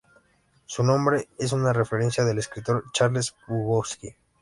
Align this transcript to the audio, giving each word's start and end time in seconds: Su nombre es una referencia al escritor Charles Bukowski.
Su 0.65 0.81
nombre 0.83 1.29
es 1.37 1.51
una 1.51 1.73
referencia 1.73 2.23
al 2.23 2.39
escritor 2.39 2.85
Charles 2.91 3.35
Bukowski. 3.47 4.09